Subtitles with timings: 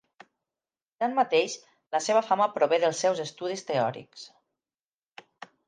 [1.03, 1.57] Tanmateix
[1.97, 4.27] la seva fama prové dels seus estudis teòrics.